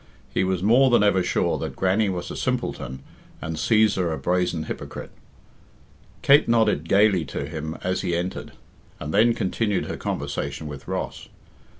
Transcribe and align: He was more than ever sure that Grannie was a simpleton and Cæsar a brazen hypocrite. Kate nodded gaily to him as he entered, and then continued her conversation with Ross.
He 0.33 0.43
was 0.43 0.63
more 0.63 0.89
than 0.89 1.03
ever 1.03 1.21
sure 1.21 1.59
that 1.59 1.75
Grannie 1.75 2.09
was 2.09 2.31
a 2.31 2.35
simpleton 2.35 3.03
and 3.39 3.55
Cæsar 3.55 4.11
a 4.11 4.17
brazen 4.17 4.63
hypocrite. 4.63 5.11
Kate 6.23 6.47
nodded 6.49 6.89
gaily 6.89 7.23
to 7.25 7.45
him 7.45 7.77
as 7.83 8.01
he 8.01 8.15
entered, 8.15 8.53
and 8.99 9.13
then 9.13 9.35
continued 9.35 9.85
her 9.85 9.97
conversation 9.97 10.65
with 10.65 10.87
Ross. 10.87 11.29